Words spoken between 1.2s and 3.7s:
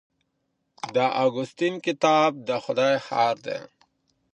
اګوستین کتاب د خدای ښار دی.